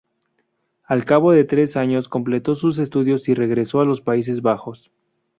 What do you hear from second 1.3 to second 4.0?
de tres años completó sus estudios y regresó a